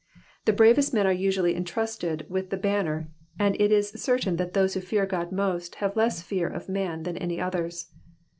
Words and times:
The 0.45 0.51
bravest 0.53 0.95
men 0.95 1.05
are 1.05 1.13
usually 1.13 1.53
intrusted 1.53 2.25
with 2.27 2.49
the 2.49 2.57
banner, 2.57 3.11
and 3.37 3.55
it 3.61 3.71
is 3.71 3.91
certain 3.91 4.37
that 4.37 4.53
those 4.55 4.73
who 4.73 4.81
fear 4.81 5.05
God 5.05 5.31
most 5.31 5.75
have 5.75 5.95
less 5.95 6.23
fear 6.23 6.47
of 6.47 6.67
man 6.67 7.03
than 7.03 7.17
any 7.17 7.39
others. 7.39 7.91